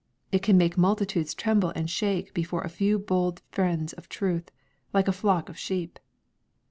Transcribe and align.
It 0.31 0.41
can 0.41 0.57
make 0.57 0.79
multitudes 0.79 1.35
tremble 1.35 1.69
and 1.75 1.87
shake 1.87 2.33
before 2.33 2.61
a 2.63 2.69
few 2.69 2.97
bold 2.97 3.43
friends 3.51 3.93
of 3.93 4.09
truths 4.09 4.49
like 4.95 5.07
a 5.07 5.11
flock 5.13 5.47
of 5.47 5.59
sheep. 5.59 5.99